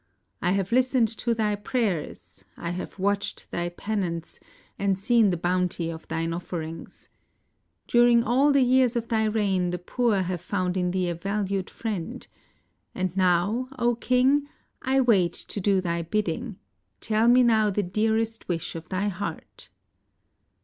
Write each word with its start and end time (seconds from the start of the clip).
I 0.41 0.53
have 0.53 0.71
listened 0.71 1.09
to 1.19 1.35
thy 1.35 1.55
prayers; 1.55 2.43
I 2.57 2.71
have 2.71 2.97
watched 2.97 3.51
thy 3.51 3.69
penance, 3.69 4.39
and 4.79 4.97
seen 4.97 5.29
the 5.29 5.37
bounty 5.37 5.91
of 5.91 6.07
thine 6.07 6.33
offerings. 6.33 7.09
During 7.87 8.23
all 8.23 8.51
the 8.51 8.63
years 8.63 8.95
of 8.95 9.09
thy 9.09 9.25
reign 9.25 9.69
the 9.69 9.77
poor 9.77 10.23
have 10.23 10.41
found 10.41 10.75
in 10.75 10.89
thee 10.89 11.07
a 11.09 11.13
valued 11.13 11.69
friend, 11.69 12.27
and 12.95 13.15
now, 13.15 13.69
0 13.79 13.93
King! 13.97 14.47
I 14.81 15.01
wait 15.01 15.33
to 15.33 15.61
do 15.61 15.79
thy 15.81 16.01
bidding; 16.01 16.57
tell 16.99 17.25
II 17.27 17.27
IXDL\ 17.27 17.33
me 17.35 17.43
now 17.43 17.69
the 17.69 17.83
dearest 17.83 18.47
wish 18.47 18.73
of 18.73 18.89
thy 18.89 19.07
heart." 19.07 19.69